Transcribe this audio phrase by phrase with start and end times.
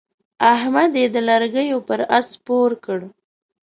[0.53, 2.99] احمد يې د لرګو پر اس سپور کړ.